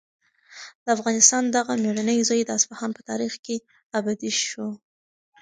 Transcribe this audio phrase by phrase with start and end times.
[0.83, 3.55] د افغانستان دغه مېړنی زوی د اصفهان په تاریخ کې
[3.99, 4.67] ابدي شو.